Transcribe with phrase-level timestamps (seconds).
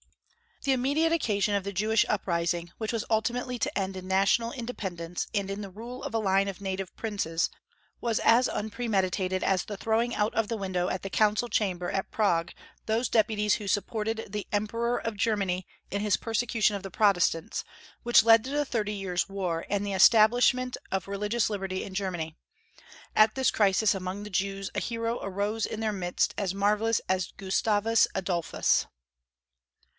[0.63, 5.27] The immediate occasion of the Jewish uprising, which was ultimately to end in national independence
[5.33, 7.49] and in the rule of a line of native princes,
[7.99, 12.09] was as unpremeditated as the throwing out of the window at the council chamber at
[12.11, 12.51] Prague
[12.87, 17.63] those deputies who supported the Emperor of Germany in his persecution of the Protestants,
[18.01, 22.35] which led to the Thirty Years' War and the establishment of religious liberty in Germany.
[23.15, 27.31] At this crisis among the Jews, a hero arose in their midst as marvellous as
[27.37, 28.87] Gustavus Adolphus.